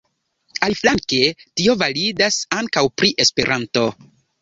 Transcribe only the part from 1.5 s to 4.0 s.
tio validas ankaŭ pri Esperanto.